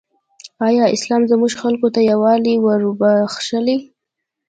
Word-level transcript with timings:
ایا 0.67 0.85
اسلام 0.95 1.21
زموږ 1.31 1.51
خلکو 1.61 1.87
ته 1.95 1.99
یووالی 2.11 2.55
وروباخښلی؟ 2.59 3.77